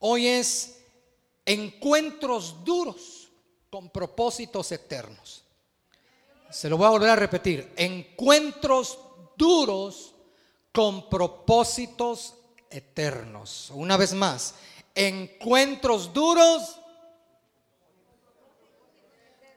[0.00, 0.78] Hoy es
[1.44, 3.28] encuentros duros
[3.70, 5.42] con propósitos eternos.
[6.50, 7.72] Se lo voy a volver a repetir.
[7.76, 8.98] Encuentros
[9.36, 10.14] duros
[10.72, 12.34] con propósitos
[12.70, 13.70] eternos.
[13.74, 14.54] Una vez más,
[14.94, 16.78] encuentros duros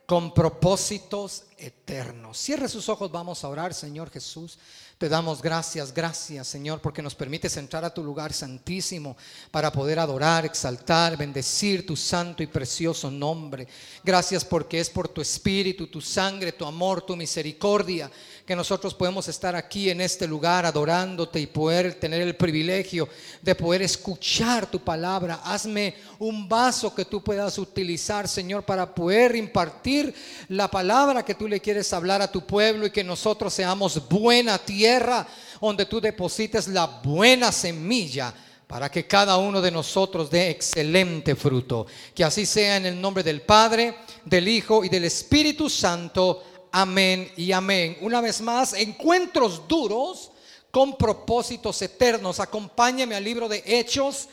[0.06, 2.38] con propósitos eternos.
[2.38, 4.58] Cierre sus ojos, vamos a orar, Señor Jesús.
[5.02, 9.18] Te damos gracias, gracias Señor, porque nos permites entrar a tu lugar santísimo
[9.50, 13.68] para poder adorar, exaltar, bendecir tu santo y precioso nombre.
[14.04, 18.12] Gracias porque es por tu espíritu, tu sangre, tu amor, tu misericordia
[18.46, 23.08] que nosotros podemos estar aquí en este lugar adorándote y poder tener el privilegio
[23.42, 25.42] de poder escuchar tu palabra.
[25.44, 30.14] Hazme un vaso que tú puedas utilizar, Señor, para poder impartir
[30.50, 34.58] la palabra que tú le quieres hablar a tu pueblo y que nosotros seamos buena
[34.58, 35.28] tierra
[35.60, 38.34] donde tú deposites la buena semilla
[38.72, 41.86] para que cada uno de nosotros dé excelente fruto.
[42.16, 46.42] Que así sea en el nombre del Padre, del Hijo y del Espíritu Santo.
[46.74, 47.98] Amén y amén.
[48.00, 50.32] Una vez más, encuentros duros
[50.72, 52.40] con propósitos eternos.
[52.40, 54.30] Acompáñeme al libro de Hechos,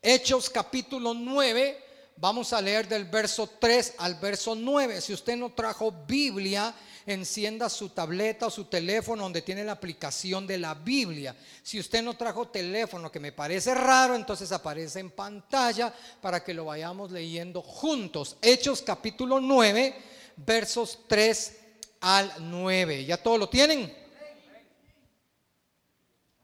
[0.00, 1.82] Hechos capítulo 9.
[2.18, 5.00] Vamos a leer del verso 3 al verso 9.
[5.00, 6.72] Si usted no trajo Biblia,
[7.04, 11.34] encienda su tableta o su teléfono donde tiene la aplicación de la Biblia.
[11.64, 16.54] Si usted no trajo teléfono, que me parece raro, entonces aparece en pantalla para que
[16.54, 18.36] lo vayamos leyendo juntos.
[18.40, 19.96] Hechos capítulo 9,
[20.36, 21.56] versos 3
[22.02, 23.06] al 9.
[23.06, 23.96] ¿Ya todos lo tienen?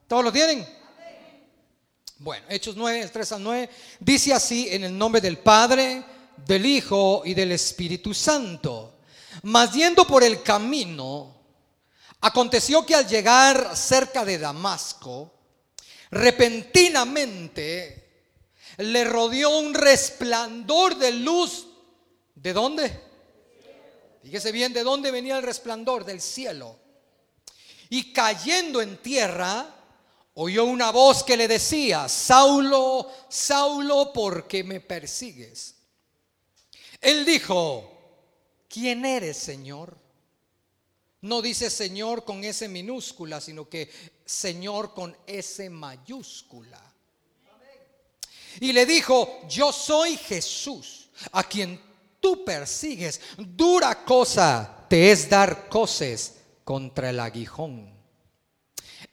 [0.06, 0.66] ¿Todos lo tienen?
[2.20, 3.70] Bueno, Hechos 9, el 3 al 9,
[4.00, 6.02] dice así en el nombre del Padre,
[6.46, 9.00] del Hijo y del Espíritu Santo.
[9.42, 11.36] Mas yendo por el camino,
[12.20, 15.32] aconteció que al llegar cerca de Damasco,
[16.10, 18.32] repentinamente
[18.78, 21.66] le rodeó un resplandor de luz.
[22.34, 23.07] ¿De dónde?
[24.22, 26.76] Fíjese bien de dónde venía el resplandor del cielo.
[27.90, 29.74] Y cayendo en tierra,
[30.34, 35.76] oyó una voz que le decía, Saulo, Saulo, ¿por qué me persigues?
[37.00, 37.90] Él dijo,
[38.68, 39.96] ¿quién eres, Señor?
[41.20, 43.90] No dice Señor con S minúscula, sino que
[44.24, 46.80] Señor con S mayúscula.
[48.60, 51.80] Y le dijo, yo soy Jesús, a quien
[52.28, 53.20] tú persigues.
[53.38, 56.34] Dura cosa te es dar coces
[56.64, 57.94] contra el aguijón.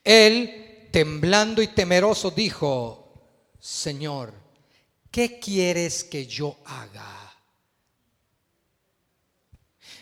[0.03, 4.33] Él, temblando y temeroso, dijo, Señor,
[5.09, 7.33] ¿qué quieres que yo haga?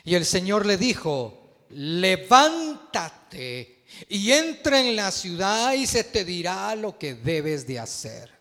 [0.03, 6.75] Y el Señor le dijo, levántate y entra en la ciudad y se te dirá
[6.75, 8.31] lo que debes de hacer.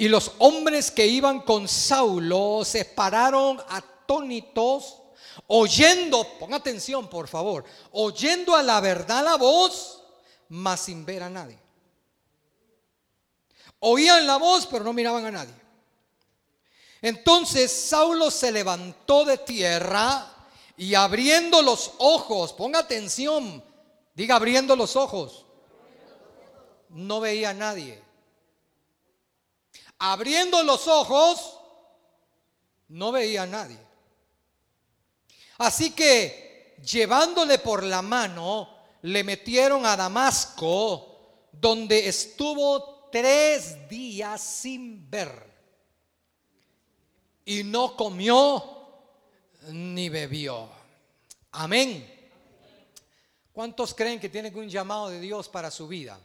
[0.00, 4.96] Y los hombres que iban con Saulo se pararon atónitos,
[5.46, 10.02] oyendo, pon atención por favor, oyendo a la verdad la voz,
[10.48, 11.58] mas sin ver a nadie.
[13.80, 15.54] Oían la voz, pero no miraban a nadie.
[17.02, 20.34] Entonces Saulo se levantó de tierra
[20.78, 23.62] y abriendo los ojos, ponga atención,
[24.14, 25.44] diga abriendo los ojos,
[26.88, 28.09] no veía a nadie
[30.00, 31.58] abriendo los ojos,
[32.88, 33.78] no veía a nadie.
[35.58, 45.08] Así que llevándole por la mano, le metieron a Damasco, donde estuvo tres días sin
[45.08, 45.48] ver.
[47.44, 48.64] Y no comió
[49.68, 50.68] ni bebió.
[51.52, 52.30] Amén.
[53.52, 56.18] ¿Cuántos creen que tienen un llamado de Dios para su vida?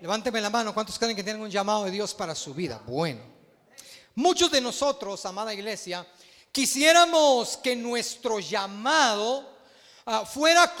[0.00, 2.80] Levánteme la mano, ¿cuántos creen que tienen un llamado de Dios para su vida?
[2.86, 3.20] Bueno,
[4.14, 6.06] muchos de nosotros, amada iglesia,
[6.52, 9.48] quisiéramos que nuestro llamado
[10.06, 10.74] ah, fuera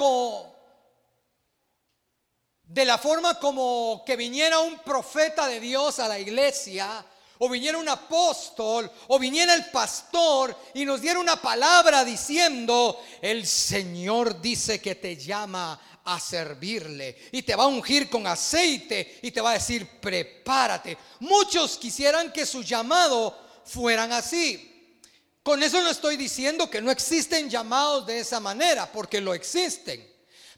[2.64, 7.04] de la forma como que viniera un profeta de Dios a la iglesia,
[7.44, 13.46] o viniera un apóstol, o viniera el pastor y nos diera una palabra diciendo, el
[13.46, 19.30] Señor dice que te llama a servirle y te va a ungir con aceite y
[19.30, 20.96] te va a decir, prepárate.
[21.20, 24.96] Muchos quisieran que su llamado fueran así.
[25.42, 30.10] Con eso no estoy diciendo que no existen llamados de esa manera, porque lo existen.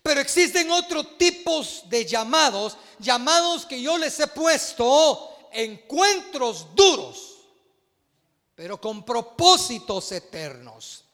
[0.04, 7.38] Pero existen otros tipos de llamados, llamados que yo les he puesto encuentros duros,
[8.54, 11.04] pero con propósitos eternos.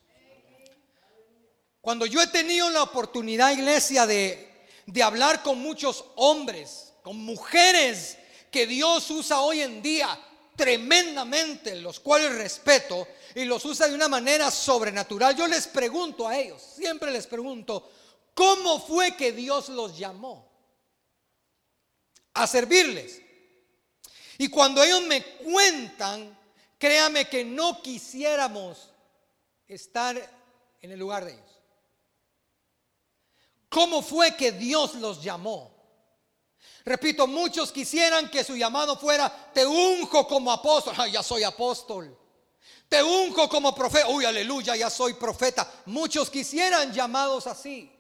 [1.81, 8.19] Cuando yo he tenido la oportunidad, iglesia, de, de hablar con muchos hombres, con mujeres
[8.51, 10.19] que Dios usa hoy en día,
[10.57, 15.35] tremendamente, los cuales respeto y los usa de una manera sobrenatural.
[15.35, 17.91] Yo les pregunto a ellos, siempre les pregunto,
[18.35, 20.49] ¿cómo fue que Dios los llamó
[22.35, 23.22] a servirles?
[24.43, 26.37] Y cuando ellos me cuentan,
[26.77, 28.91] créame que no quisiéramos
[29.69, 30.17] estar
[30.81, 31.61] en el lugar de ellos.
[33.69, 35.73] ¿Cómo fue que Dios los llamó?
[36.85, 42.19] Repito, muchos quisieran que su llamado fuera, te unjo como apóstol, ya soy apóstol.
[42.89, 45.73] Te unjo como profeta, uy, aleluya, ya soy profeta.
[45.87, 47.97] Muchos quisieran llamados así.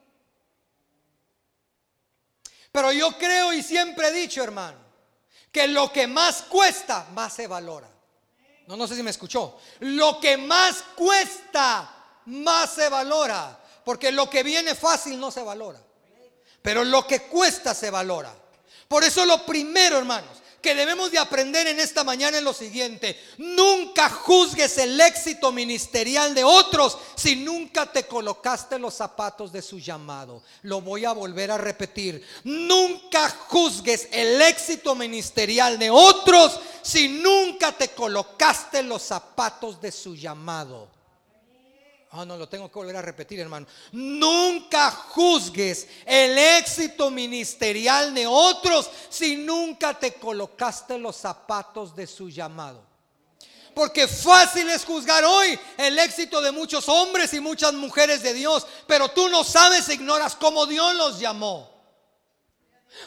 [2.72, 4.81] Pero yo creo y siempre he dicho, hermano,
[5.52, 7.88] que lo que más cuesta, más se valora.
[8.66, 9.58] No, no sé si me escuchó.
[9.81, 11.94] Lo que más cuesta,
[12.26, 13.60] más se valora.
[13.84, 15.81] Porque lo que viene fácil no se valora.
[16.62, 18.34] Pero lo que cuesta se valora.
[18.88, 23.20] Por eso lo primero, hermanos, que debemos de aprender en esta mañana es lo siguiente.
[23.38, 29.79] Nunca juzgues el éxito ministerial de otros si nunca te colocaste los zapatos de su
[29.79, 30.43] llamado.
[30.62, 32.25] Lo voy a volver a repetir.
[32.44, 40.14] Nunca juzgues el éxito ministerial de otros si nunca te colocaste los zapatos de su
[40.14, 41.01] llamado.
[42.14, 43.67] Ah, no, lo tengo que volver a repetir, hermano.
[43.93, 52.29] Nunca juzgues el éxito ministerial de otros si nunca te colocaste los zapatos de su
[52.29, 52.85] llamado.
[53.75, 58.67] Porque fácil es juzgar hoy el éxito de muchos hombres y muchas mujeres de Dios,
[58.87, 61.73] pero tú no sabes, ignoras cómo Dios los llamó.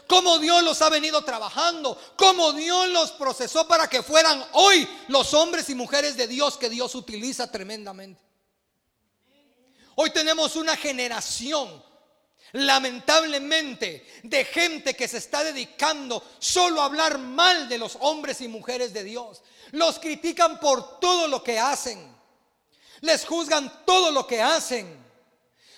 [0.08, 5.32] Cómo Dios los ha venido trabajando, cómo Dios los procesó para que fueran hoy los
[5.36, 8.25] hombres y mujeres de Dios que Dios utiliza tremendamente.
[9.96, 11.84] Hoy tenemos una generación,
[12.52, 18.48] lamentablemente, de gente que se está dedicando solo a hablar mal de los hombres y
[18.50, 19.42] mujeres de Dios.
[19.72, 22.14] Los critican por todo lo que hacen.
[23.02, 25.04] Les juzgan todo lo que hacen.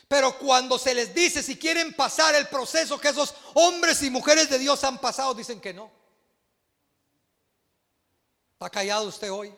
[0.08, 4.50] Pero cuando se les dice si quieren pasar el proceso que esos hombres y mujeres
[4.50, 5.92] de Dios han pasado, dicen que no.
[8.54, 9.54] ¿Está callado usted hoy?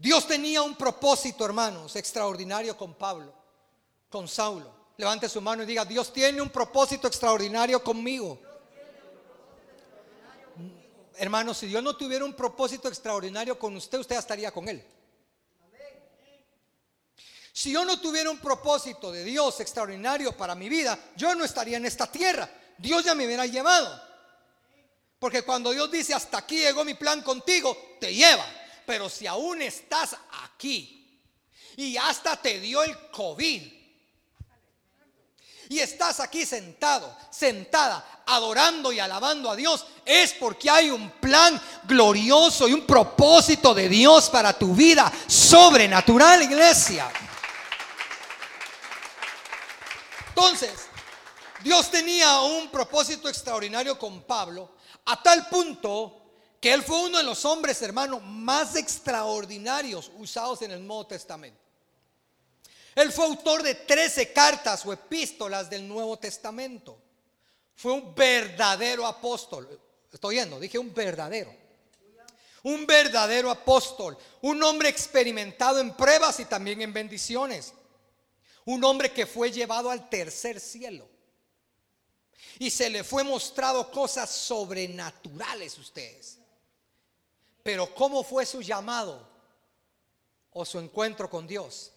[0.00, 3.34] Dios tenía un propósito, hermanos, extraordinario con Pablo,
[4.08, 4.74] con Saulo.
[4.96, 8.40] Levante su mano y diga, Dios tiene un propósito extraordinario conmigo.
[11.18, 14.82] Hermanos, si Dios no tuviera un propósito extraordinario con usted, usted estaría con él.
[17.52, 21.76] Si yo no tuviera un propósito de Dios extraordinario para mi vida, yo no estaría
[21.76, 22.50] en esta tierra.
[22.78, 24.02] Dios ya me hubiera llevado.
[25.18, 28.59] Porque cuando Dios dice, hasta aquí llegó mi plan contigo, te lleva.
[28.90, 30.16] Pero si aún estás
[30.48, 31.16] aquí
[31.76, 33.72] y hasta te dio el COVID
[35.68, 41.62] y estás aquí sentado, sentada, adorando y alabando a Dios, es porque hay un plan
[41.84, 47.08] glorioso y un propósito de Dios para tu vida sobrenatural, iglesia.
[50.30, 50.88] Entonces,
[51.62, 54.72] Dios tenía un propósito extraordinario con Pablo,
[55.04, 56.19] a tal punto
[56.60, 61.58] que él fue uno de los hombres, hermano, más extraordinarios usados en el Nuevo Testamento.
[62.94, 67.00] Él fue autor de 13 cartas o epístolas del Nuevo Testamento.
[67.74, 69.80] Fue un verdadero apóstol.
[70.12, 71.54] Estoy yendo, dije un verdadero.
[72.62, 74.18] Un verdadero apóstol.
[74.42, 77.72] Un hombre experimentado en pruebas y también en bendiciones.
[78.66, 81.08] Un hombre que fue llevado al tercer cielo.
[82.58, 86.40] Y se le fue mostrado cosas sobrenaturales ustedes.
[87.62, 89.28] Pero ¿cómo fue su llamado
[90.52, 91.92] o su encuentro con Dios?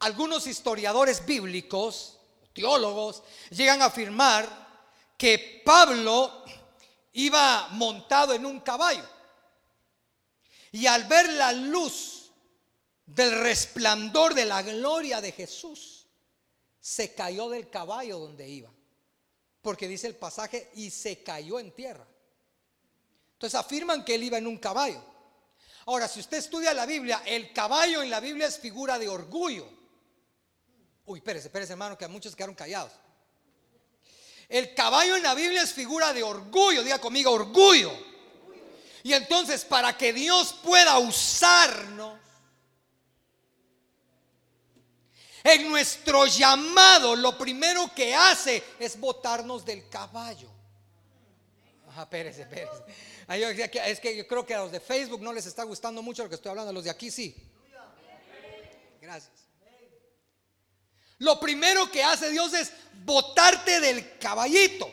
[0.00, 2.18] Algunos historiadores bíblicos,
[2.52, 4.68] teólogos, llegan a afirmar
[5.16, 6.44] que Pablo
[7.12, 9.04] iba montado en un caballo.
[10.70, 12.30] Y al ver la luz
[13.06, 16.06] del resplandor de la gloria de Jesús,
[16.78, 18.70] se cayó del caballo donde iba.
[19.62, 22.06] Porque dice el pasaje, y se cayó en tierra.
[23.38, 25.00] Entonces afirman que él iba en un caballo.
[25.86, 29.64] Ahora, si usted estudia la Biblia, el caballo en la Biblia es figura de orgullo.
[31.06, 32.90] Uy, espérese, espérese, hermano, que muchos quedaron callados.
[34.48, 37.92] El caballo en la Biblia es figura de orgullo, diga conmigo, orgullo.
[39.04, 42.18] Y entonces, para que Dios pueda usarnos
[45.44, 50.57] en nuestro llamado, lo primero que hace es botarnos del caballo.
[51.98, 53.90] Ajá, espérese, espérese.
[53.90, 56.28] Es que yo creo que a los de Facebook no les está gustando mucho lo
[56.28, 57.34] que estoy hablando, a los de aquí sí.
[59.00, 59.32] Gracias.
[61.18, 62.72] Lo primero que hace Dios es
[63.04, 64.88] botarte del caballito.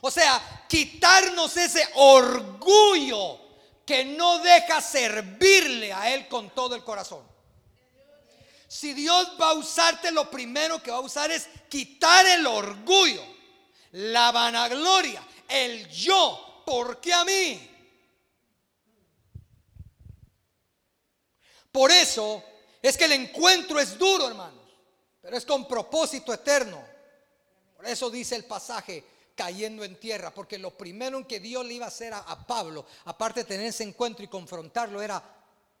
[0.00, 3.38] O sea, quitarnos ese orgullo
[3.86, 7.22] que no deja servirle a Él con todo el corazón.
[8.66, 13.22] Si Dios va a usarte, lo primero que va a usar es quitar el orgullo,
[13.92, 16.62] la vanagloria, el yo.
[16.64, 17.70] ¿Por qué a mí?
[21.70, 22.42] Por eso
[22.80, 24.62] es que el encuentro es duro, hermanos,
[25.20, 26.82] pero es con propósito eterno.
[27.76, 31.86] Por eso dice el pasaje, cayendo en tierra, porque lo primero que Dios le iba
[31.86, 35.22] a hacer a, Pablo, aparte de tener ese encuentro y confrontarlo, era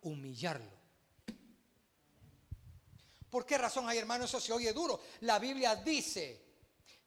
[0.02, 0.70] humillarlo.
[3.30, 4.24] ¿Por qué razón hay, hermano?
[4.24, 5.00] Eso se oye duro.
[5.20, 6.40] La Biblia dice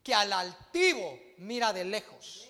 [0.08, 2.48] que al altivo mira de lejos,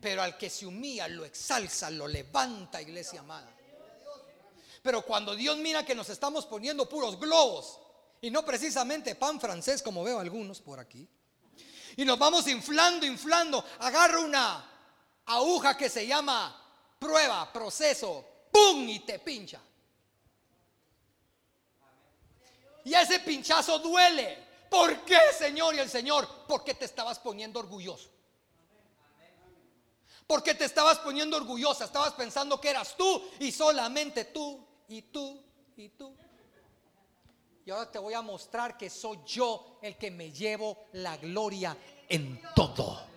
[0.00, 3.54] pero al que se humilla lo exalza, lo levanta, iglesia amada.
[4.82, 7.78] Pero cuando Dios mira que nos estamos poniendo puros globos
[8.20, 11.08] y no precisamente pan francés como veo algunos por aquí,
[11.98, 14.70] y nos vamos inflando, inflando, agarra una
[15.26, 16.64] aguja que se llama
[16.98, 18.88] prueba, proceso, ¡pum!
[18.88, 19.60] y te pincha.
[22.82, 24.45] Y ese pinchazo duele.
[24.70, 25.74] ¿Por qué, Señor?
[25.74, 28.10] Y el Señor, porque te estabas poniendo orgulloso.
[30.26, 31.84] Porque te estabas poniendo orgullosa.
[31.84, 35.42] Estabas pensando que eras tú y solamente tú y tú
[35.76, 36.16] y tú.
[37.64, 41.76] Y ahora te voy a mostrar que soy yo el que me llevo la gloria
[42.08, 43.15] en todo.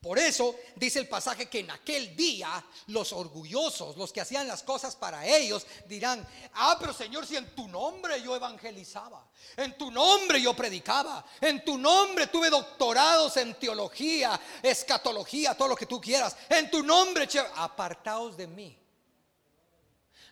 [0.00, 4.62] Por eso dice el pasaje que en aquel día los orgullosos, los que hacían las
[4.62, 9.28] cosas para ellos, dirán, ah, pero Señor, si en tu nombre yo evangelizaba,
[9.58, 15.76] en tu nombre yo predicaba, en tu nombre tuve doctorados en teología, escatología, todo lo
[15.76, 18.78] que tú quieras, en tu nombre, apartaos de mí.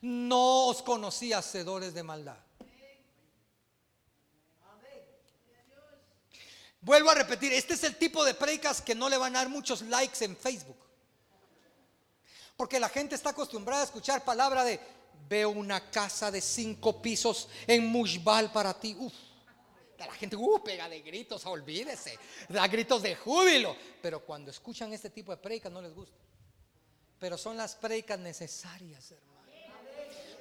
[0.00, 2.38] No os conocí hacedores de maldad.
[6.80, 9.48] Vuelvo a repetir, este es el tipo de predicas que no le van a dar
[9.48, 10.78] muchos likes en Facebook.
[12.56, 14.80] Porque la gente está acostumbrada a escuchar palabra de
[15.28, 18.96] veo una casa de cinco pisos en Mushbal para ti.
[18.98, 19.12] Uf.
[19.98, 22.16] La gente uh, pega de gritos, olvídese,
[22.48, 23.76] da gritos de júbilo.
[24.00, 26.16] Pero cuando escuchan este tipo de predicas no les gusta.
[27.18, 29.37] Pero son las predicas necesarias, hermano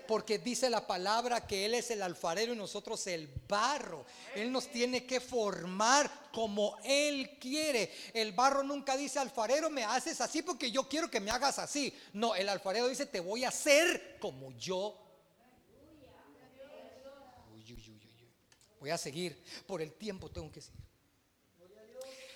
[0.07, 4.05] porque dice la palabra que Él es el alfarero y nosotros el barro.
[4.33, 7.91] Él nos tiene que formar como Él quiere.
[8.13, 11.93] El barro nunca dice, alfarero, me haces así porque yo quiero que me hagas así.
[12.13, 15.03] No, el alfarero dice, te voy a hacer como yo.
[18.79, 19.43] voy a seguir.
[19.65, 20.87] Por el tiempo tengo que seguir.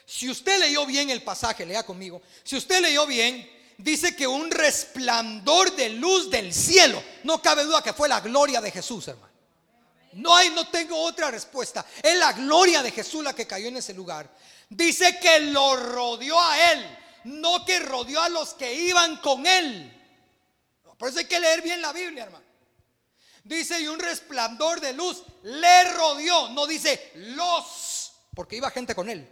[0.05, 2.21] Si usted leyó bien el pasaje, lea conmigo.
[2.43, 3.49] Si usted leyó bien,
[3.81, 7.03] dice que un resplandor de luz del cielo.
[7.23, 9.31] No cabe duda que fue la gloria de Jesús, hermano.
[10.13, 11.85] No hay, no tengo otra respuesta.
[12.01, 14.29] Es la gloria de Jesús la que cayó en ese lugar.
[14.69, 19.97] Dice que lo rodeó a él, no que rodeó a los que iban con él.
[20.97, 22.45] Por eso hay que leer bien la Biblia, hermano.
[23.43, 26.50] Dice, y un resplandor de luz le rodeó.
[26.50, 29.27] No dice los, porque iba gente con él.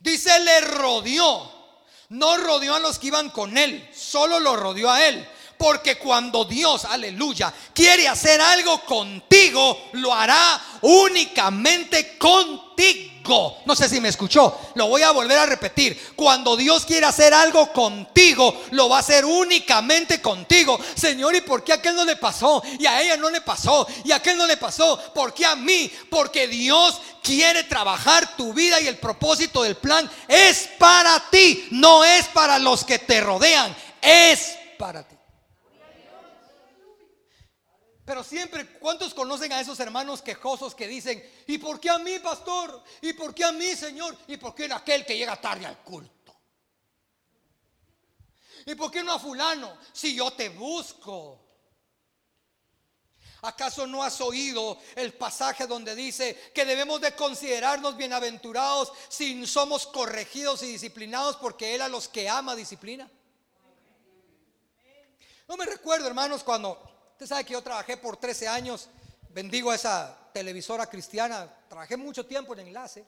[0.00, 1.57] Dice, le rodeó.
[2.10, 5.28] No rodeó a los que iban con él, solo lo rodeó a él.
[5.58, 13.17] Porque cuando Dios, aleluya, quiere hacer algo contigo, lo hará únicamente contigo.
[13.28, 16.14] No sé si me escuchó, lo voy a volver a repetir.
[16.16, 20.78] Cuando Dios quiere hacer algo contigo, lo va a hacer únicamente contigo.
[20.94, 22.62] Señor, ¿y por qué a aquel no le pasó?
[22.78, 23.86] Y a ella no le pasó.
[24.04, 24.98] Y a aquel no le pasó.
[25.14, 25.90] ¿Por qué a mí?
[26.10, 32.02] Porque Dios quiere trabajar tu vida y el propósito del plan es para ti, no
[32.04, 35.17] es para los que te rodean, es para ti.
[38.08, 42.18] Pero siempre, ¿cuántos conocen a esos hermanos quejosos que dicen, ¿y por qué a mí,
[42.20, 42.82] pastor?
[43.02, 44.16] ¿Y por qué a mí, Señor?
[44.28, 46.34] ¿Y por qué en aquel que llega tarde al culto?
[48.64, 49.76] ¿Y por qué no a fulano?
[49.92, 51.38] Si yo te busco.
[53.42, 59.86] ¿Acaso no has oído el pasaje donde dice que debemos de considerarnos bienaventurados si somos
[59.86, 63.06] corregidos y disciplinados porque Él a los que ama disciplina?
[65.46, 68.88] No me recuerdo, hermanos, cuando Usted sabe que yo trabajé por 13 años,
[69.30, 73.04] bendigo a esa televisora cristiana, trabajé mucho tiempo en enlace.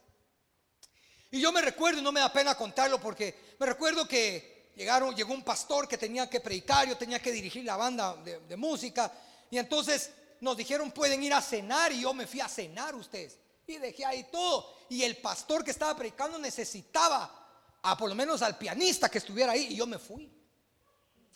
[1.31, 5.15] Y yo me recuerdo, y no me da pena contarlo, porque me recuerdo que llegaron,
[5.15, 8.57] llegó un pastor que tenía que predicar, yo tenía que dirigir la banda de, de
[8.57, 9.13] música,
[9.49, 13.39] y entonces nos dijeron pueden ir a cenar, y yo me fui a cenar ustedes.
[13.65, 14.75] Y dejé ahí todo.
[14.89, 19.53] Y el pastor que estaba predicando necesitaba a por lo menos al pianista que estuviera
[19.53, 20.29] ahí, y yo me fui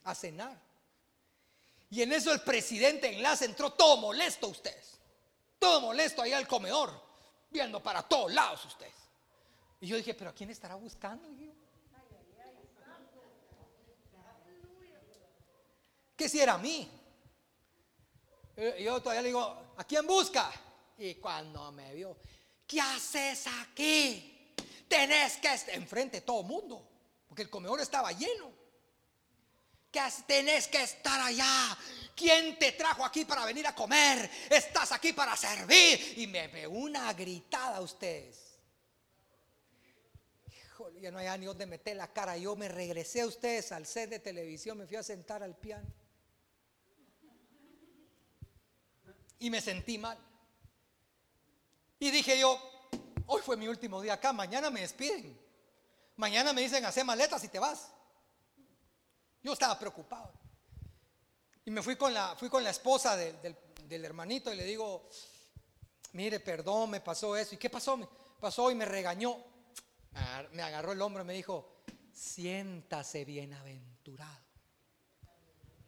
[0.02, 0.73] a cenar.
[1.94, 4.98] Y en eso el presidente enlace entró todo molesto ustedes.
[5.60, 6.90] Todo molesto ahí al comedor,
[7.48, 8.96] viendo para todos lados ustedes.
[9.80, 11.28] Y yo dije, pero ¿a quién estará buscando?
[16.16, 16.90] ¿Qué si era a mí?
[18.56, 20.50] Eh, yo todavía le digo, ¿a quién busca?
[20.98, 22.16] Y cuando me vio,
[22.66, 24.52] ¿qué haces aquí?
[24.88, 26.88] Tenés que estar enfrente de todo mundo,
[27.28, 28.53] porque el comedor estaba lleno.
[29.94, 31.78] ¿Qué tenés que estar allá?
[32.16, 34.28] ¿Quién te trajo aquí para venir a comer?
[34.50, 36.14] Estás aquí para servir.
[36.18, 38.58] Y me ve una gritada a ustedes.
[40.48, 42.36] Híjole, ya no hay ni donde meter la cara.
[42.36, 45.86] Yo me regresé a ustedes al set de televisión, me fui a sentar al piano.
[49.38, 50.18] Y me sentí mal.
[52.00, 52.58] Y dije yo,
[53.26, 55.38] hoy fue mi último día acá, mañana me despiden.
[56.16, 57.92] Mañana me dicen, hacer maletas y te vas.
[59.44, 60.32] Yo estaba preocupado.
[61.66, 65.08] Y me fui con la, fui con la esposa del, hermanito y le digo,
[66.12, 67.54] mire, perdón, me pasó eso.
[67.54, 67.96] ¿Y qué pasó?
[67.98, 68.08] Me
[68.40, 69.36] pasó y me regañó.
[70.52, 74.44] Me agarró el hombro y me dijo, siéntase bienaventurado.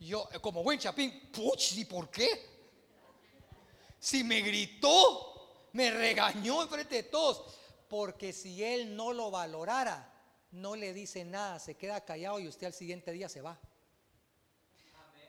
[0.01, 2.57] Yo, como buen chapín, puch, ¿y por qué?
[3.99, 7.55] Si me gritó, me regañó enfrente de todos.
[7.89, 10.16] Porque si él no lo valorara,
[10.51, 13.59] no le dice nada, se queda callado y usted al siguiente día se va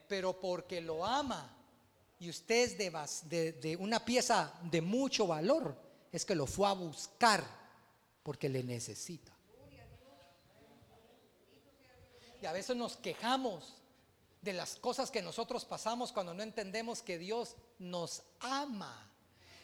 [0.08, 1.54] pero porque lo ama
[2.18, 5.76] y usted es de, una pieza de mucho valor,
[6.10, 7.44] es que lo fue a buscar
[8.24, 9.32] porque le necesita.
[12.42, 13.74] Y a veces nos quejamos
[14.40, 19.07] de las cosas que nosotros pasamos cuando no entendemos que Dios nos ama.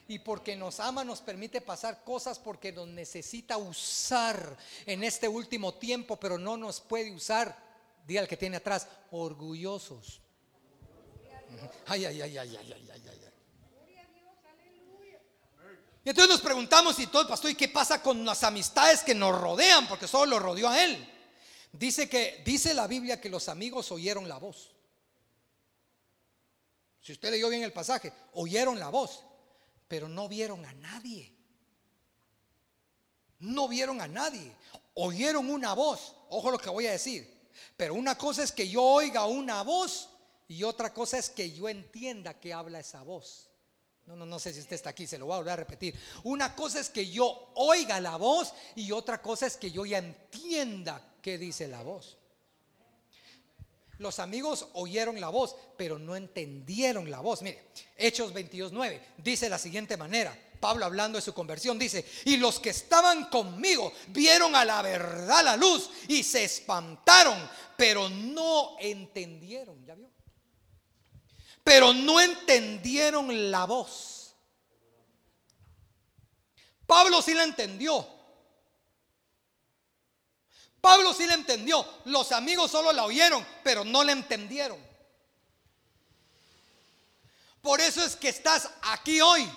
[0.06, 5.74] Y porque nos ama nos permite pasar cosas porque nos necesita usar en este último
[5.74, 7.56] tiempo, pero no nos puede usar,
[8.06, 10.20] diga el que tiene atrás, orgullosos.
[11.86, 13.24] Ay, ay, ay, ay, ay, ay, ay, ay.
[16.04, 19.40] Y entonces nos preguntamos y todo pastor, ¿y qué pasa con las amistades que nos
[19.40, 19.88] rodean?
[19.88, 21.10] Porque solo lo rodeó a él.
[21.72, 24.70] Dice que dice la Biblia que los amigos oyeron la voz.
[27.00, 29.24] Si usted leyó bien el pasaje, oyeron la voz,
[29.94, 31.32] pero no vieron a nadie.
[33.38, 34.50] No vieron a nadie.
[34.94, 36.16] Oyeron una voz.
[36.30, 37.48] Ojo lo que voy a decir.
[37.76, 40.08] Pero una cosa es que yo oiga una voz
[40.48, 43.48] y otra cosa es que yo entienda que habla esa voz.
[44.06, 45.96] No, no, no sé si usted está aquí, se lo voy a volver a repetir.
[46.24, 49.98] Una cosa es que yo oiga la voz y otra cosa es que yo ya
[49.98, 52.18] entienda qué dice la voz.
[54.04, 57.40] Los amigos oyeron la voz, pero no entendieron la voz.
[57.40, 60.38] Mire, Hechos 22.9 dice la siguiente manera.
[60.60, 65.42] Pablo hablando de su conversión dice, y los que estaban conmigo vieron a la verdad
[65.42, 69.82] la luz y se espantaron, pero no entendieron.
[69.86, 70.10] ¿Ya vio?
[71.64, 74.36] pero no entendieron la voz.
[76.86, 78.06] Pablo sí la entendió.
[80.84, 81.82] Pablo sí la entendió.
[82.04, 84.78] Los amigos solo la oyeron, pero no la entendieron.
[87.62, 89.50] Por eso es que estás aquí hoy,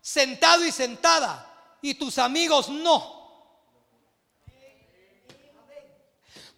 [0.00, 3.22] sentado y sentada, y tus amigos no.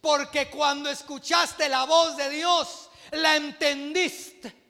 [0.01, 4.67] Porque cuando escuchaste la voz de Dios, la entendiste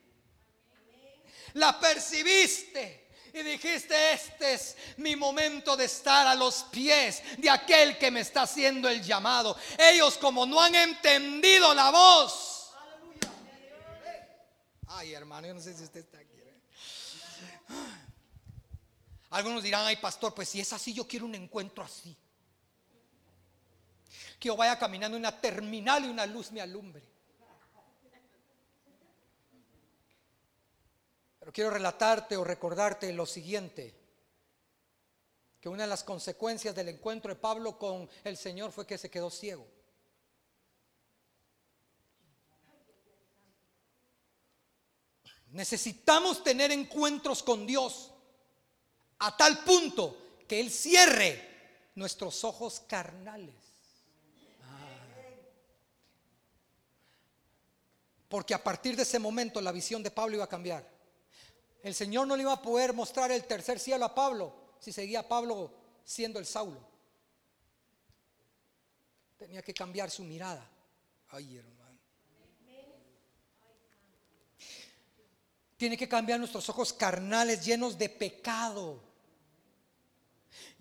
[1.56, 3.05] la percibiste
[3.36, 8.20] y dijiste, este es mi momento de estar a los pies de aquel que me
[8.20, 9.54] está haciendo el llamado.
[9.76, 12.70] Ellos como no han entendido la voz.
[14.88, 16.38] Ay, hermano, yo no sé si usted está aquí.
[16.38, 16.54] ¿eh?
[19.30, 22.16] Algunos dirán, ay, pastor, pues si es así, yo quiero un encuentro así.
[24.40, 27.02] Que yo vaya caminando en una terminal y una luz me alumbre.
[31.46, 33.94] Pero quiero relatarte o recordarte lo siguiente,
[35.60, 39.08] que una de las consecuencias del encuentro de Pablo con el Señor fue que se
[39.08, 39.64] quedó ciego.
[45.52, 48.10] Necesitamos tener encuentros con Dios
[49.20, 53.54] a tal punto que Él cierre nuestros ojos carnales.
[58.28, 60.95] Porque a partir de ese momento la visión de Pablo iba a cambiar.
[61.86, 65.28] El Señor no le iba a poder mostrar el tercer cielo a Pablo si seguía
[65.28, 65.72] Pablo
[66.04, 66.80] siendo el Saulo.
[69.38, 70.68] Tenía que cambiar su mirada.
[71.28, 72.00] Ay, hermano.
[75.76, 79.00] Tiene que cambiar nuestros ojos carnales llenos de pecado.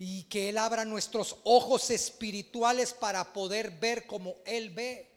[0.00, 5.08] Y que Él abra nuestros ojos espirituales para poder ver como Él ve.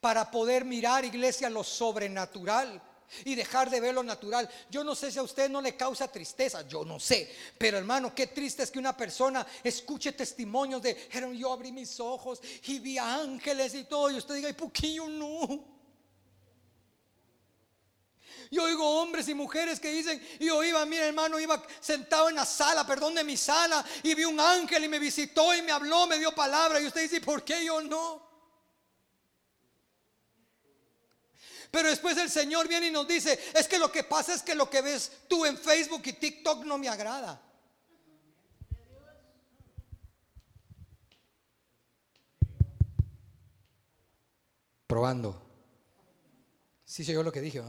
[0.00, 2.82] Para poder mirar, iglesia, lo sobrenatural
[3.24, 4.48] y dejar de ver lo natural.
[4.70, 8.14] Yo no sé si a usted no le causa tristeza, yo no sé, pero hermano,
[8.14, 12.98] qué triste es que una persona escuche testimonios de, yo abrí mis ojos y vi
[12.98, 15.78] ángeles y todo, y usted diga, ¿y por qué yo no?
[18.50, 22.46] Yo oigo hombres y mujeres que dicen, yo iba, mira hermano, iba sentado en la
[22.46, 26.06] sala, perdón, de mi sala, y vi un ángel y me visitó y me habló,
[26.06, 28.27] me dio palabra, y usted dice, ¿por qué yo no?
[31.70, 34.54] Pero después el Señor viene y nos dice, es que lo que pasa es que
[34.54, 37.40] lo que ves tú en Facebook y TikTok no me agrada.
[44.86, 45.42] Probando.
[46.86, 47.62] Sí se yo lo que dije,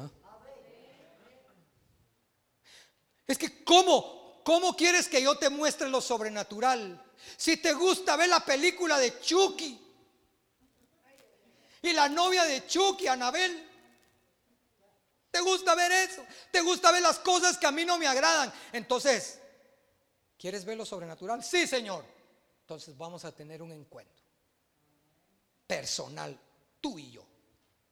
[3.27, 4.41] Es que ¿cómo?
[4.45, 7.03] ¿Cómo quieres que yo te muestre lo sobrenatural?
[7.35, 9.79] Si te gusta ver la película de Chucky
[11.81, 13.68] y la novia de Chucky, Anabel,
[15.31, 16.25] ¿te gusta ver eso?
[16.51, 18.51] ¿Te gusta ver las cosas que a mí no me agradan?
[18.71, 19.39] Entonces,
[20.37, 21.43] ¿quieres ver lo sobrenatural?
[21.43, 22.05] Sí, Señor.
[22.61, 24.23] Entonces vamos a tener un encuentro
[25.65, 26.39] personal,
[26.79, 27.25] tú y yo.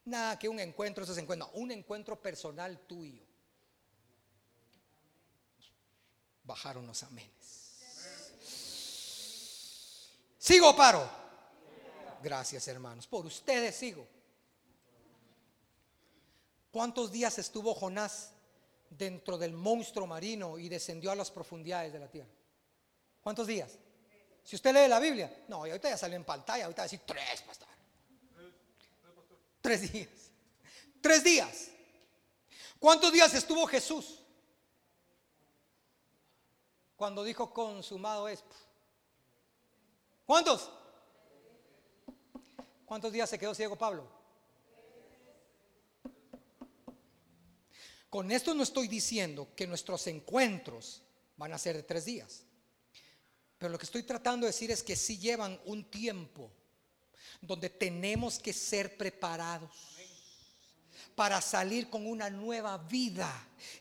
[0.06, 3.28] Nada que un encuentro, eso se encuentra, un encuentro personal tú y yo.
[6.48, 7.30] bajaron los amenes.
[10.40, 11.08] ¿Sigo paro?
[12.24, 13.06] Gracias hermanos.
[13.06, 14.08] Por ustedes sigo.
[16.78, 18.34] ¿Cuántos días estuvo Jonás
[18.88, 22.30] dentro del monstruo marino y descendió a las profundidades de la tierra?
[23.20, 23.80] ¿Cuántos días?
[24.44, 26.86] Si usted lee la Biblia, no, y ahorita ya salió en pantalla, ahorita va a
[26.86, 27.68] decir tres, pastor.
[29.60, 30.10] Tres días.
[31.02, 31.68] Tres días.
[32.78, 34.20] ¿Cuántos días estuvo Jesús?
[36.96, 38.44] cuando dijo consumado es.
[40.28, 40.70] ¿Cuántos?
[42.86, 44.17] ¿Cuántos días se quedó ciego Pablo?
[48.10, 51.04] Con esto no estoy diciendo que nuestros encuentros
[51.36, 52.44] van a ser de tres días.
[53.58, 56.52] Pero lo que estoy tratando de decir es que sí llevan un tiempo
[57.42, 59.72] donde tenemos que ser preparados
[61.16, 63.32] para salir con una nueva vida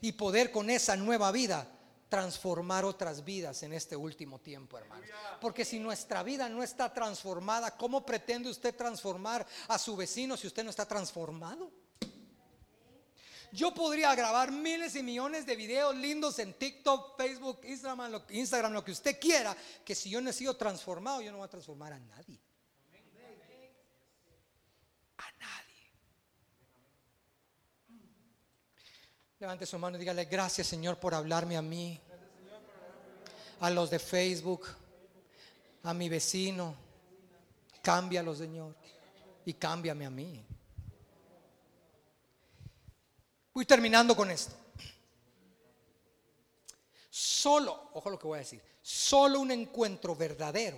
[0.01, 1.71] y poder con esa nueva vida
[2.09, 5.03] transformar otras vidas en este último tiempo, hermano.
[5.41, 10.47] Porque si nuestra vida no está transformada, ¿cómo pretende usted transformar a su vecino si
[10.47, 11.71] usted no está transformado?
[13.51, 18.73] Yo podría grabar miles y millones de videos lindos en TikTok, Facebook, Instagram lo, Instagram,
[18.73, 19.55] lo que usted quiera,
[19.85, 22.39] que si yo no he sido transformado, yo no voy a transformar a nadie.
[25.17, 25.91] A nadie.
[29.39, 32.01] Levante su mano y dígale, gracias Señor por hablarme a mí
[33.59, 34.67] a los de Facebook,
[35.83, 36.75] a mi vecino.
[37.81, 38.75] Cámbialo, Señor.
[39.45, 40.45] Y cámbiame a mí.
[43.57, 44.53] Voy terminando con esto.
[47.09, 50.77] Solo, ojo lo que voy a decir, solo un encuentro verdadero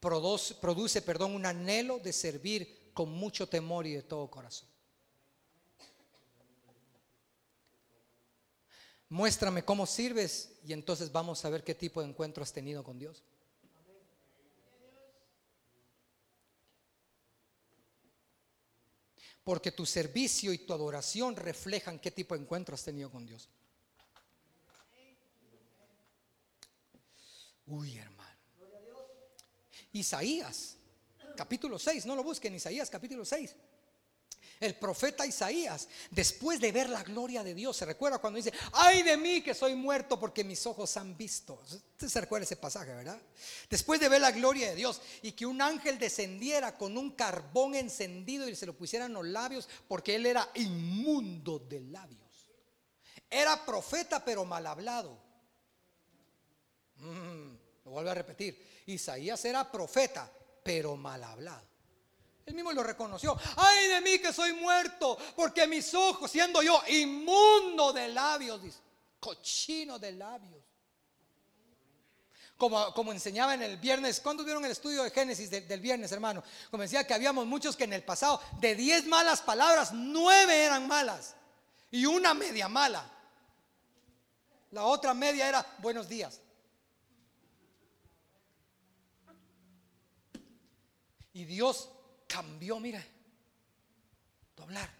[0.00, 4.66] produce, produce perdón, un anhelo de servir con mucho temor y de todo corazón.
[9.10, 12.98] Muéstrame cómo sirves y entonces vamos a ver qué tipo de encuentro has tenido con
[12.98, 13.22] Dios.
[19.46, 23.48] Porque tu servicio y tu adoración reflejan qué tipo de encuentro has tenido con Dios.
[27.64, 28.36] Uy, hermano.
[29.92, 30.78] Isaías,
[31.36, 33.54] capítulo 6, no lo busquen, Isaías, capítulo 6.
[34.58, 39.02] El profeta Isaías, después de ver la gloria de Dios, se recuerda cuando dice, ay
[39.02, 41.60] de mí que soy muerto porque mis ojos han visto.
[41.62, 43.20] Usted se recuerda ese pasaje, ¿verdad?
[43.68, 47.74] Después de ver la gloria de Dios y que un ángel descendiera con un carbón
[47.74, 52.50] encendido y se lo pusieran los labios porque él era inmundo de labios.
[53.28, 55.18] Era profeta pero mal hablado.
[56.96, 58.82] Mm, lo vuelvo a repetir.
[58.86, 60.30] Isaías era profeta
[60.62, 61.75] pero mal hablado.
[62.46, 63.36] Él mismo lo reconoció.
[63.56, 68.60] Ay de mí que soy muerto, porque mis ojos, siendo yo inmundo de labios,
[69.18, 70.62] cochino de labios.
[72.56, 76.42] Como, como, enseñaba en el viernes, ¿cuántos vieron el estudio de Génesis del, viernes, hermano?
[76.70, 80.86] Como decía que habíamos muchos que en el pasado, de 10 malas palabras, 9 eran
[80.86, 81.34] malas
[81.90, 83.10] y una media mala.
[84.70, 86.40] La otra media era buenos días.
[91.34, 91.90] Y Dios
[92.26, 93.04] cambió, mira,
[94.56, 94.90] doblar.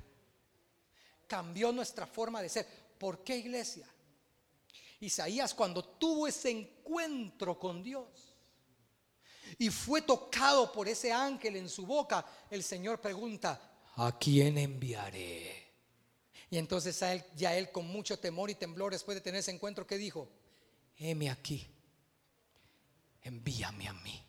[1.26, 2.66] Cambió nuestra forma de ser.
[2.98, 3.86] ¿Por qué iglesia?
[5.00, 8.34] Isaías cuando tuvo ese encuentro con Dios
[9.58, 13.60] y fue tocado por ese ángel en su boca, el Señor pregunta,
[13.96, 15.66] ¿a quién enviaré?
[16.50, 19.50] Y entonces a él, ya él con mucho temor y temblor después de tener ese
[19.50, 20.28] encuentro, ¿qué dijo?
[20.96, 21.66] Heme aquí,
[23.22, 24.25] envíame a mí.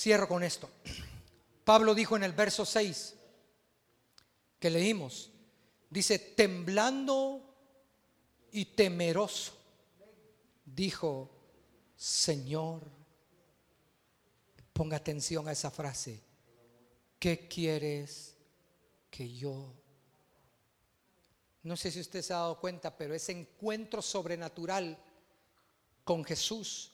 [0.00, 0.70] Cierro con esto.
[1.62, 3.16] Pablo dijo en el verso 6
[4.58, 5.30] que leímos,
[5.90, 7.54] dice, temblando
[8.50, 9.52] y temeroso,
[10.64, 11.28] dijo,
[11.96, 12.80] Señor,
[14.72, 16.18] ponga atención a esa frase,
[17.18, 18.38] ¿qué quieres
[19.10, 19.74] que yo?
[21.62, 24.96] No sé si usted se ha dado cuenta, pero ese encuentro sobrenatural
[26.04, 26.90] con Jesús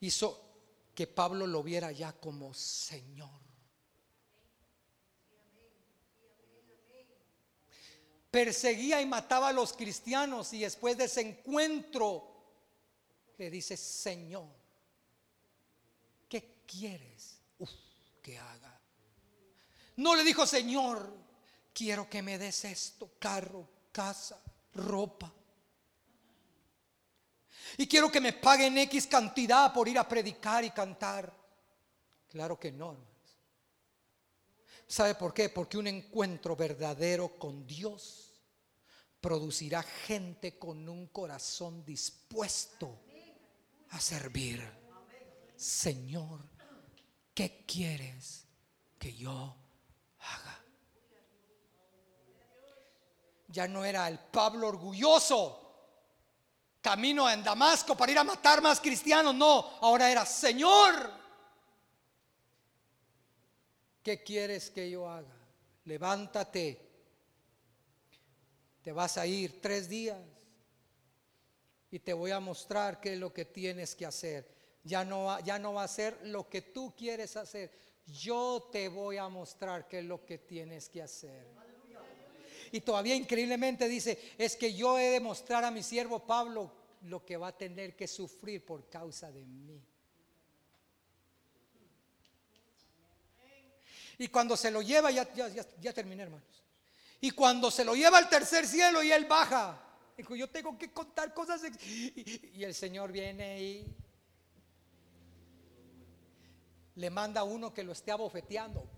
[0.00, 0.51] hizo
[0.94, 3.40] que Pablo lo viera ya como Señor.
[8.30, 12.32] Perseguía y mataba a los cristianos y después de ese encuentro
[13.36, 14.48] le dice, Señor,
[16.28, 17.40] ¿qué quieres
[18.22, 18.80] que haga?
[19.96, 21.12] No le dijo, Señor,
[21.74, 24.40] quiero que me des esto, carro, casa,
[24.74, 25.32] ropa.
[27.78, 31.32] Y quiero que me paguen X cantidad por ir a predicar y cantar.
[32.28, 33.08] Claro que no, hermanos.
[34.86, 35.48] ¿Sabe por qué?
[35.48, 38.32] Porque un encuentro verdadero con Dios
[39.20, 42.98] producirá gente con un corazón dispuesto
[43.90, 44.62] a servir.
[45.56, 46.40] Señor,
[47.32, 48.44] ¿qué quieres
[48.98, 49.56] que yo
[50.18, 50.64] haga?
[53.48, 55.71] Ya no era el Pablo orgulloso
[56.82, 59.34] camino en Damasco para ir a matar más cristianos.
[59.34, 61.10] No, ahora era, Señor,
[64.02, 65.34] ¿qué quieres que yo haga?
[65.84, 66.90] Levántate,
[68.82, 70.18] te vas a ir tres días
[71.90, 74.50] y te voy a mostrar qué es lo que tienes que hacer.
[74.84, 77.70] Ya no, ya no va a ser lo que tú quieres hacer.
[78.06, 81.46] Yo te voy a mostrar qué es lo que tienes que hacer.
[82.72, 87.24] Y todavía increíblemente dice, es que yo he de mostrar a mi siervo Pablo lo
[87.24, 89.80] que va a tener que sufrir por causa de mí.
[94.18, 96.64] Y cuando se lo lleva, ya, ya, terminé hermanos.
[97.20, 99.78] Y cuando se lo lleva al tercer cielo y él baja,
[100.16, 101.62] dijo, yo tengo que contar cosas.
[101.86, 103.96] Y, y el Señor viene y
[106.94, 108.88] le manda a uno que lo esté abofeteando.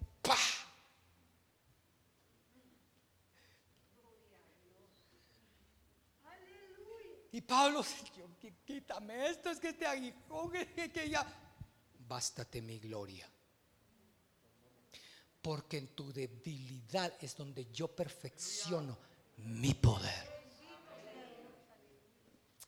[7.35, 7.85] Y Pablo,
[8.64, 11.27] quítame esto, es que este aguijón, que ya.
[12.07, 13.29] Bástate mi gloria.
[15.42, 18.97] Porque en tu debilidad es donde yo perfecciono
[19.38, 20.44] mi poder.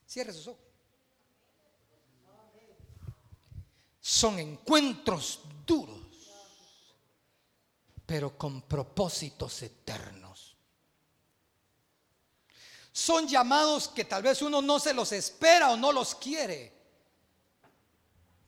[0.05, 0.57] Cierre sus.
[4.00, 6.33] Son encuentros duros,
[8.05, 10.45] pero con propósitos eternos
[13.07, 16.73] son llamados que tal vez uno no se los espera o no los quiere,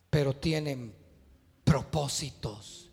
[0.09, 0.93] pero tienen
[1.63, 2.88] propósitos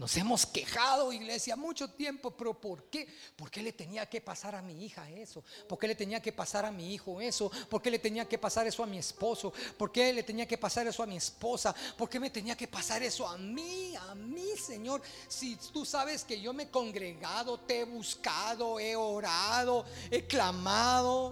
[0.00, 3.06] Nos hemos quejado, iglesia, mucho tiempo, pero ¿por qué?
[3.36, 5.44] ¿Por qué le tenía que pasar a mi hija eso?
[5.68, 7.52] ¿Por qué le tenía que pasar a mi hijo eso?
[7.68, 9.52] ¿Por qué le tenía que pasar eso a mi esposo?
[9.76, 11.74] ¿Por qué le tenía que pasar eso a mi esposa?
[11.98, 13.94] ¿Por qué me tenía que pasar eso a mí?
[13.94, 15.02] A mí, Señor.
[15.28, 21.30] Si tú sabes que yo me he congregado, te he buscado, he orado, he clamado.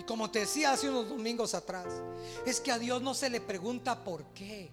[0.00, 1.86] Y como te decía hace unos domingos atrás,
[2.44, 4.72] es que a Dios no se le pregunta por qué.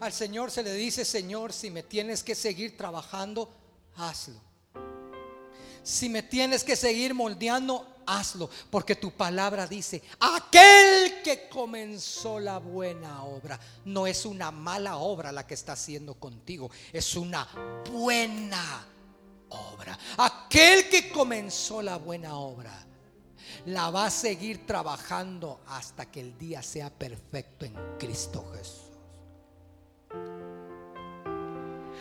[0.00, 3.50] Al Señor se le dice, Señor, si me tienes que seguir trabajando,
[3.96, 4.40] hazlo.
[5.82, 8.50] Si me tienes que seguir moldeando, hazlo.
[8.70, 15.32] Porque tu palabra dice, aquel que comenzó la buena obra, no es una mala obra
[15.32, 17.48] la que está haciendo contigo, es una
[17.92, 18.86] buena
[19.50, 19.98] obra.
[20.18, 22.84] Aquel que comenzó la buena obra
[23.66, 28.95] la va a seguir trabajando hasta que el día sea perfecto en Cristo Jesús.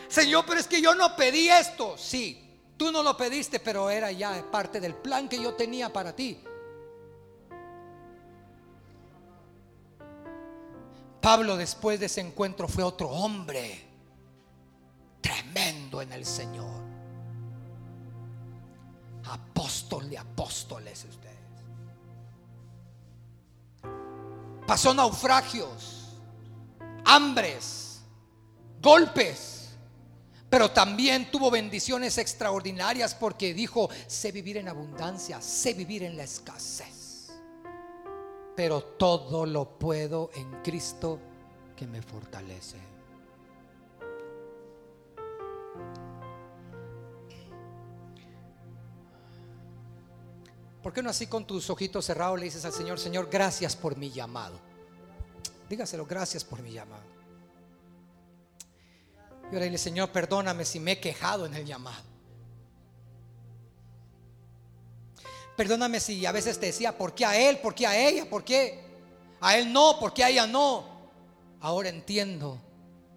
[0.08, 1.98] Señor, pero es que yo no pedí esto.
[1.98, 6.16] Sí, tú no lo pediste, pero era ya parte del plan que yo tenía para
[6.16, 6.42] ti.
[11.22, 13.84] Pablo después de ese encuentro fue otro hombre
[15.22, 16.84] tremendo en el Señor.
[19.26, 21.36] Apóstol de apóstoles ustedes.
[24.68, 26.10] Pasó naufragios,
[27.06, 28.02] hambres,
[28.82, 29.55] golpes
[30.56, 36.24] pero también tuvo bendiciones extraordinarias porque dijo, sé vivir en abundancia, sé vivir en la
[36.24, 37.30] escasez.
[38.56, 41.20] Pero todo lo puedo en Cristo
[41.76, 42.78] que me fortalece.
[50.82, 53.98] ¿Por qué no así con tus ojitos cerrados le dices al Señor, Señor, gracias por
[53.98, 54.58] mi llamado?
[55.68, 57.15] Dígaselo, gracias por mi llamado.
[59.52, 62.04] Y ahora dile, Señor, perdóname si me he quejado en el llamado.
[65.56, 67.60] Perdóname si a veces te decía, ¿por qué a él?
[67.60, 68.30] ¿Por qué a ella?
[68.30, 68.84] ¿Por qué
[69.40, 69.98] a él no?
[70.00, 70.84] ¿Por qué a ella no?
[71.62, 72.60] Ahora entiendo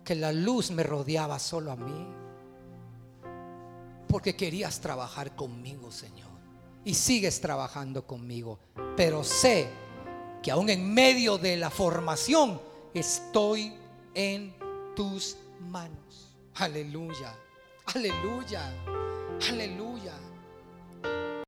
[0.05, 2.07] que la luz me rodeaba solo a mí.
[4.07, 6.29] Porque querías trabajar conmigo, Señor
[6.89, 8.59] y sigues trabajando conmigo.
[8.97, 9.69] Pero sé
[10.43, 12.59] que aún en medio de la formación
[12.95, 13.75] estoy
[14.15, 14.55] en
[14.97, 16.37] tus manos.
[16.55, 17.35] Aleluya,
[17.95, 18.63] aleluya,
[19.49, 20.28] aleluya.